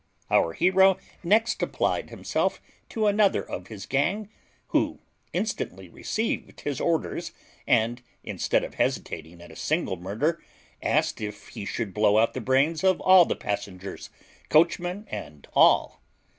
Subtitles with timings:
[0.31, 2.59] Our hero next applied himself
[2.89, 4.29] to another of his gang,
[4.69, 4.97] who
[5.31, 7.33] instantly received his orders,
[7.67, 10.41] and, instead of hesitating at a single murder,
[10.81, 14.09] asked if he should blow out the brains of all the passengers,
[14.49, 16.01] coachman and all.